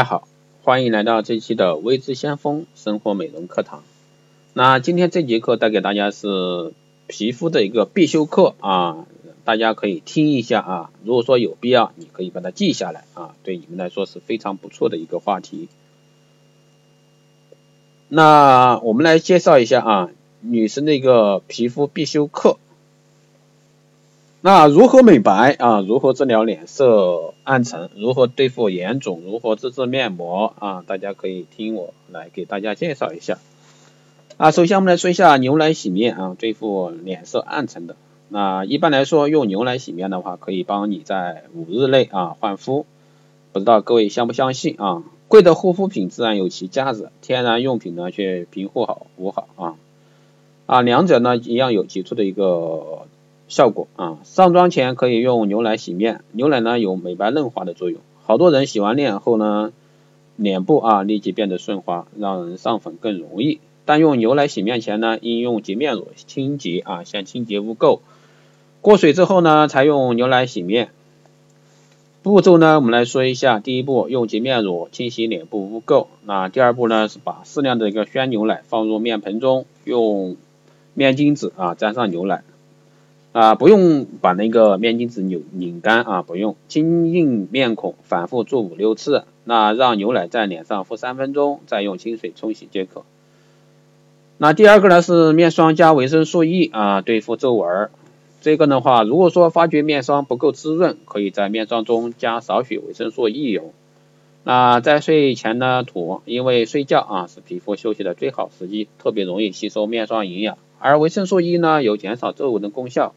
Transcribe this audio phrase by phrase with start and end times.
[0.00, 0.28] 大家好，
[0.62, 3.82] 欢迎来到这期的微知先锋生活美容课堂。
[4.54, 6.72] 那今天这节课带给大家是
[7.06, 9.04] 皮肤的一个必修课啊，
[9.44, 10.90] 大家可以听一下啊。
[11.04, 15.68] 如果说有必要，你可以把它记下来啊，对你们来说是非常不错的一个话题。
[18.08, 20.10] 那我们来介绍一下啊，
[20.40, 22.56] 女生的一个皮肤必修课。
[24.42, 25.82] 那如何美白啊？
[25.82, 27.90] 如何治疗脸色暗沉？
[27.94, 29.20] 如何对付眼肿？
[29.22, 30.82] 如何自制面膜啊？
[30.86, 33.36] 大家可以听我来给大家介绍一下。
[34.38, 37.96] 啊，首先我们来说一下牛奶洗面啊，对付脸色暗沉的。
[38.30, 42.86] 那一般来说，用牛奶洗面的话，可以帮你在五日内啊焕肤。
[43.52, 45.02] 不知道各位相不相信啊？
[45.28, 49.74] 贵的护肤品自然有其价值，天然用品呢却平护好无好啊。
[50.64, 53.02] 啊，两者呢一样有杰出的一个。
[53.50, 59.72] 效果啊，上妆前可以用牛奶洗面，牛奶呢有美白嫩滑的作用，好多人洗完脸后呢，
[60.36, 63.58] 脸部啊立即变得顺滑，让人上粉更容易。
[63.84, 67.98] 但用牛奶洗面前呢，应用洁面乳清洁啊，先清洁污垢，
[68.80, 70.90] 过水之后呢，才用牛奶洗面。
[72.22, 80.36] 步骤呢，我们来说一下，第一步用洁面乳清洗脸部污垢，那第二步呢是把适量的一个鲜牛奶放入面盆中，用
[80.94, 82.44] 面巾纸啊沾上牛奶。
[83.32, 93.04] 啊，不用把那个面巾纸扭拧干啊，不用，轻硬面孔，反复做五六次，那让牛奶在脸上敷三分钟，再用清水冲洗即可。
[94.36, 97.90] 那第二个呢是面霜加维生素 E 啊，对付皱纹。
[98.40, 103.72] 这个的话，如果说发觉面霜不够滋润，可以在面霜中加少许维生素 E 油。
[104.42, 110.58] 那在睡前呢涂，因为睡觉啊是皮肤休息的最好时机，特别容易吸收面霜营养。
[110.78, 113.14] 而维生素 E 呢有减少皱纹的功效。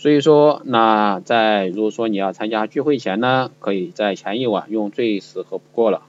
[0.00, 6.00] 所以说，那在如果说你要参加聚会前呢，可以在前一晚用最适合不过了。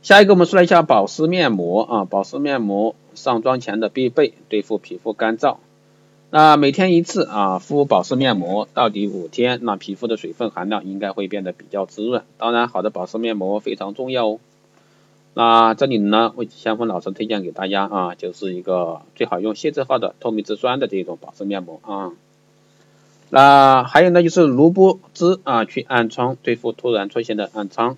[0.00, 5.58] 下一个我们说了一下保湿面膜啊，保湿面膜上妆前的必备，对付皮肤干燥。
[6.30, 12.22] 那每天一次啊，敷保湿面膜到底五天，那皮肤的水分含量应该会变得比较滋润。
[12.38, 14.40] 当然，好的保湿面膜非常重要哦。
[15.34, 22.12] 那这里呢，为先锋老师推荐给大家啊，就是一个最好用谢字号的透明质酸的这种保湿面膜啊。
[23.30, 27.96] 那还有呢，就是芦布汁啊，去暗疮，对付突然出现的暗疮。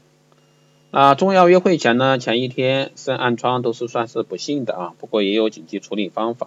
[0.92, 6.46] 啊，重要约会前呢，前一天生暗疮都是算是不幸的啊，不过也有紧急处理方法，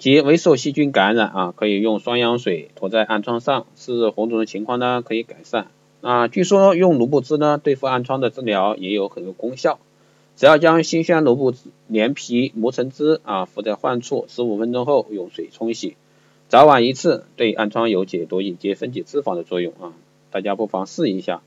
[0.00, 5.68] 即未受细菌感染啊，可以用双氧水涂在暗疮上，是红肿的情况呢可以改善。
[6.00, 9.78] 啊，据说用芦布汁呢，对付暗疮的治疗也有很多功效。
[10.36, 11.54] 只要将新鲜萝卜
[11.86, 15.96] 连皮磨成汁啊，敷在患处，十五分钟后用水冲洗，
[16.48, 19.92] 早晚一次，对暗疮有解毒以及分解脂肪的作用啊，
[20.30, 21.42] 大家不妨试一下。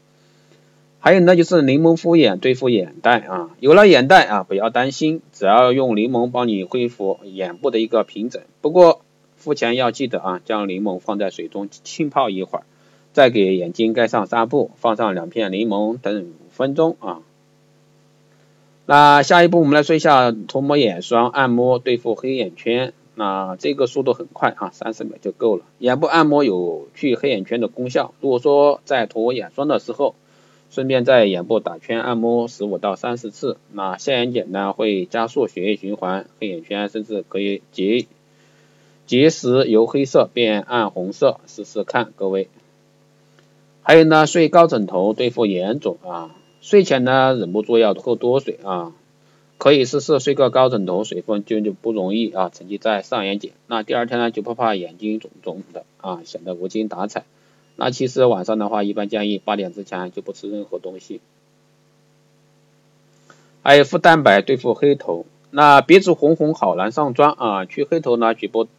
[0.99, 8.41] 还有呢，就是柠檬敷眼对付眼袋啊，有了眼袋啊，不要担心，只要用柠檬帮你恢复眼部的一个平整。
[8.61, 9.01] 不过
[9.35, 12.63] 敷前要记得啊，将柠檬放在水中浸泡一会儿，
[13.11, 17.21] 再给眼睛盖上纱布，放上两片柠檬，等五分钟啊。
[18.85, 25.63] 那下一步我们来说一下涂抹眼霜按摩对付黑眼圈，那这个速度很快啊，三十秒就够了。
[25.79, 30.15] 眼部按摩有去黑眼圈的功效，如果说在涂眼霜的时候，
[30.69, 38.05] 顺便在眼部打圈按摩十五到三十次，那下眼睑呢会加速血液循环，黑眼圈甚至可以结
[39.05, 42.49] 结石由黑色变暗红色，试试看各位。
[43.81, 46.35] 还有呢，睡高枕头对付眼肿啊。
[46.63, 48.93] 睡前呢，忍不住要喝多水啊，
[49.57, 57.25] 可以试试睡个高枕头，水分就就不容易啊沉积在上眼睑，那第二天呢就不怕眼睛肿肿的啊，显得无精打采。
[57.75, 61.19] 那其实晚上的话，一般建议八点之前就不吃任何东西。
[63.61, 68.69] 还有敷蛋白对付黑头，那鼻子红红好难上妆啊，去黑头呢绝不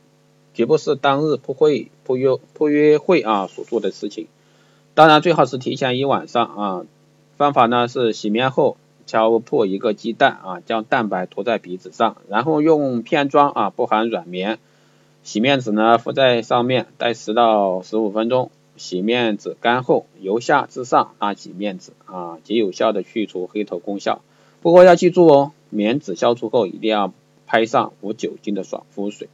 [0.55, 4.27] 绝不是当日不会不约不约会啊所做的事情，
[4.95, 6.87] 当然最好是提前一晚上啊。
[7.37, 8.77] 方法呢是洗面后
[9.07, 14.59] 敲破一个鸡蛋啊，将蛋白涂在鼻子上，然后用片装啊不含软棉
[15.25, 24.23] 洗面纸呢敷在上面，待十到十五分钟，洗面纸干后由下至上拉起面纸啊，极有效的去除黑头功效。
[24.63, 27.13] 不过要记住哦，棉纸消除后一定要
[27.47, 29.29] 拍上无酒精的爽肤水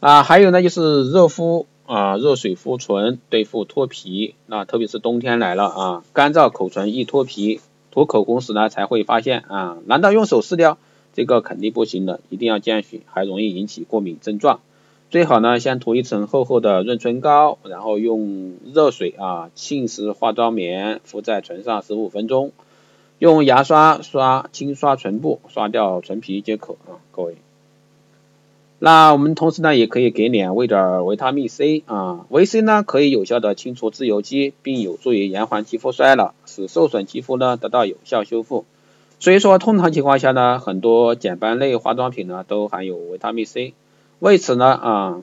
[0.00, 0.22] 啊。
[0.22, 1.66] 还有呢就是热敷。
[1.86, 7.60] 啊，热水敷唇对付脱皮，那特别是冬天来了啊，干燥口唇易脱皮，
[7.90, 10.78] 涂口红时呢才会发现啊，难道用手撕掉？
[11.12, 14.60] 这个肯定不行的，一定要见血，还容易引起过敏症状。
[15.08, 22.50] 最好呢先涂一层厚厚的润唇膏，然后用热水啊浸湿化妆棉，敷在唇上十五分钟，
[23.18, 27.36] 用牙刷刷轻刷唇部，刷掉唇皮即可啊，各位。
[28.78, 38.66] 那我们同时呢，也可以给脸喂点维他命 C 啊，维 C 呢可以有效的清除自由基，并有助于延缓肌肤衰老，使受损肌肤呢得到有效修复。
[39.18, 43.72] 所以说，通常情况下呢，很多减斑类化妆品呢都含有维他命 C。
[44.18, 45.22] 为此呢啊，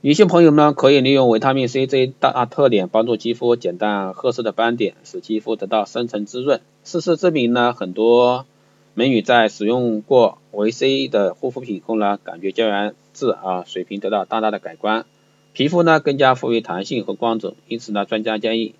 [0.00, 6.62] 女性朋友们可以利用维他命 C 这一大特点，帮助肌肤减淡褐色的斑点，使肌肤得到深层滋润。
[6.84, 8.46] 事实证明呢，很多
[8.96, 15.04] 美女在使用过维 C 的护肤品后呢，感觉胶原质啊水平得到大大的改观，
[15.52, 17.56] 皮肤呢更加富于弹性和光泽。
[17.66, 18.76] 因此呢，专家建议，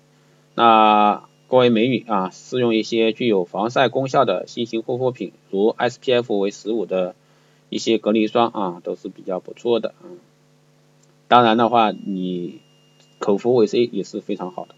[0.53, 7.13] 那各位美女啊，试用一些具有防晒功效的新型护肤品，如 SPF 为十五的
[7.67, 10.07] 一些隔离霜啊，都是比较不错的啊。
[11.27, 12.61] 当然的话，你
[13.19, 14.75] 口服维 C 也是非常好的。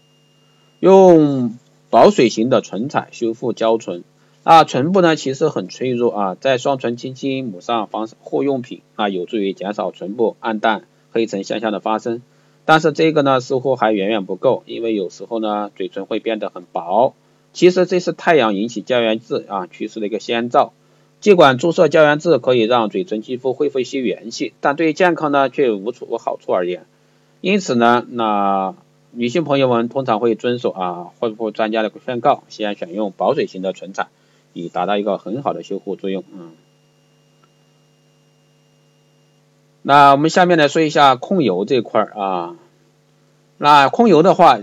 [0.80, 1.56] 用
[1.90, 4.02] 保水型的唇彩修复娇唇。
[4.44, 12.22] 啊，唇部呢其实很脆弱啊，在双唇轻轻抹上防护用品啊，有助于减少唇部暗淡、黑沉现象的发生。
[12.64, 17.14] 但是这个呢似乎还远远不够，因为有时候呢嘴唇会变得很薄。
[17.52, 20.72] 其实这是太阳引起胶原质啊趋势的一个先兆。
[21.20, 26.86] 尽管注射胶原质可以让嘴唇肌肤恢复一些元气，但对健康呢却无处无好处而言。
[27.40, 28.74] 因此呢，那
[29.10, 34.08] 女性朋友们通常会遵守啊护肤专家的劝告，先选用保水型的唇彩。
[34.64, 36.52] 以达到一个很好的修护作用嗯。
[39.82, 42.56] 那我们下面来说一下控油这块儿啊。
[43.56, 44.58] 那控油的话，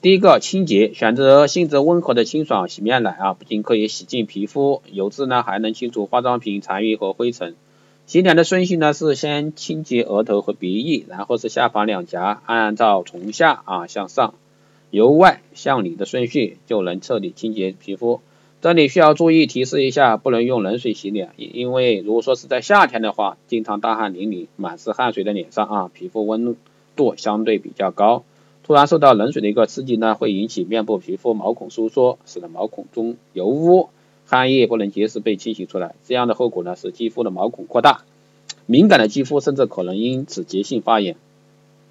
[0.00, 7.56] 第一个清洁，选择性质温和的清爽洗面奶啊，不仅可以洗净皮肤油脂呢，还能清除化妆品残余和灰尘。
[8.06, 14.34] 洗脸的顺序呢是先清洁额头和鼻翼，然后是下巴两颊，按照从下啊向上，
[14.90, 18.20] 由外向里的顺序就能彻底清洁皮肤。
[18.64, 26.56] 这里需要注意提示一下，不能用冷水洗脸，因因为如果说是在夏天的话，经常大汗淋漓、满是汗水的脸上啊，皮肤温
[26.96, 28.24] 度相对比较高，
[28.62, 33.90] 突然受到冷水的一个刺激呢，会引起面部皮肤毛孔收缩，使得毛孔中油污、
[34.24, 38.04] 汗液不能及时被清洗出来，这样的后果呢是肌肤的毛孔扩大，
[38.64, 41.16] 敏感的肌肤甚至可能因此急性发炎，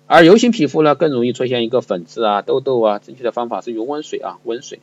[0.08, 4.80] 而油性皮肤呢更容易出现一个粉刺啊、痘痘啊，正确的方法是用温水啊，温水。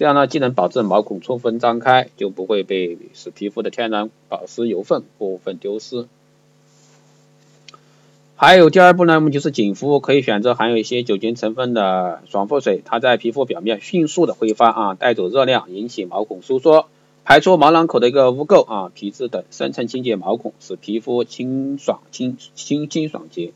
[0.00, 6.06] 这样呢，既能保证毛孔充分张开，就不会被使皮肤的天然保湿油分过分丢失。
[8.34, 16.86] 还有第二步呢，我们就是紧肤，可以选择含有一些酒精成分的爽肤水，它在皮肤表面迅速的挥发啊，带走热量，引起毛孔收缩，
[17.24, 23.52] 排出毛囊口的一个污垢啊、皮脂等，深层清洁毛孔，使皮肤清爽清清清爽洁。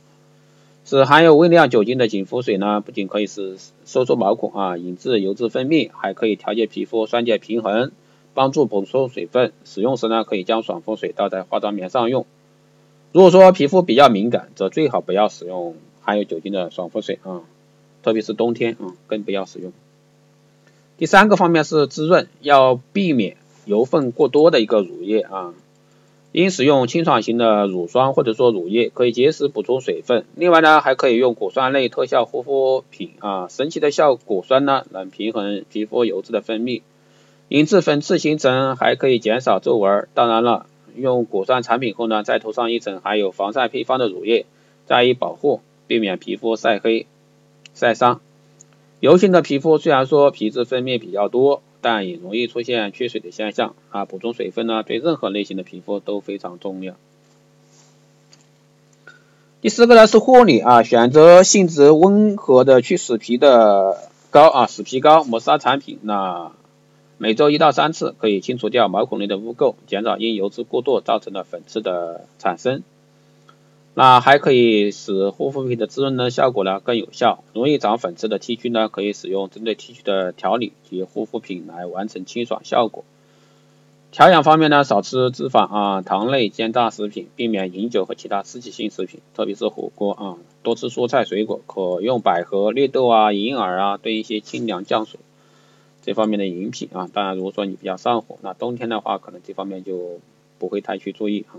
[0.84, 7.90] 使含有微量酒精的紧肤水呢，不仅可以使收缩毛孔啊，引致油脂分泌，还可以调节皮肤酸碱平衡，
[8.34, 9.52] 帮助补充水分。
[9.64, 12.26] 使用时呢，可以将爽肤水倒在化妆棉上用。
[13.12, 17.40] 如果说皮肤比较敏感，则最好不要使用含有酒精的爽肤水啊，
[18.02, 19.72] 特别是冬天啊，更不要使用。
[20.98, 25.54] 第三个方面是滋润，要避免油分过多的一个乳液啊。
[26.34, 30.24] 应使用清爽型的乳霜或者说乳液，可以及时补充水分。
[30.34, 36.82] 另外呢，还可以用果酸类特效护肤品啊，神奇的效果酸呢，能平衡皮肤油脂的分泌，
[37.46, 40.08] 引致粉刺形成，还可以减少皱纹。
[40.12, 40.66] 当然了，
[40.96, 44.44] 用果酸产品后呢，再涂上一层含有防晒配方的乳液，
[44.88, 47.06] 加以保护，避免皮肤晒黑、
[47.74, 48.20] 晒伤。
[48.98, 51.62] 油性的皮肤虽然说皮脂分泌比较多。
[51.84, 56.94] 但也容易出现缺水的现象啊，补充水分呢，对任何类型的皮肤都非常重要。
[59.60, 63.98] 第四个呢是护理啊，选择性质温和的去死皮的
[64.30, 66.52] 膏啊，死皮膏磨砂产品，那
[67.18, 72.82] 每周一到三次可以清除掉毛孔内的污垢，减少因油脂过多造成的粉刺的产生。
[73.96, 77.44] 那还可以使护肤品的滋润的效果呢更有效。
[77.52, 83.04] 容易长粉刺的 T 区呢，可以使用针对 T 区的调理及护肤品来完成清爽效果。
[84.10, 90.36] 调养方面呢，少吃脂肪啊、糖类、煎炸食品，避免饮酒和其他刺激性食品，特别是火锅啊。
[90.62, 95.18] 多吃蔬菜水果，可用百合、绿豆啊、银耳啊兑一些清凉降暑
[96.02, 97.10] 这方面的饮品啊。
[97.12, 100.20] 当然，如果说你比较上火，那冬天的话，可能这方面就
[100.58, 101.58] 不会太去注意啊。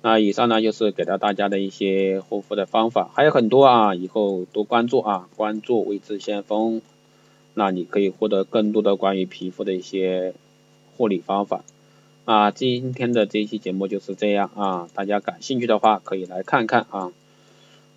[0.00, 6.82] 那以上呢就是给到大家的一些护肤的方法，还有很多啊，以后多关注啊，关注未知先锋，
[7.54, 10.34] 那你可以获得更多的关于皮肤的一些
[10.96, 11.64] 护理方法
[12.24, 17.12] 啊，今天的这一期节目就是这样啊，大家感兴趣的话可以来看看啊。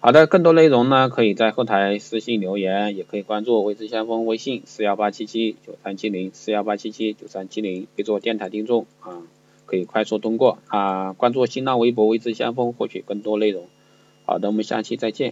[0.04, 9.22] 好的，更多内容呢，可以在后台私信留言，也可以关注未知先锋微信四幺八七七九三七零四幺八七七九三七零，可以做电台听众啊，
[9.72, 11.14] 可以快速通过啊。
[11.14, 13.70] 关注新浪微博微知先锋，获取更多内容。
[14.26, 15.30] 好的，我们下期再见。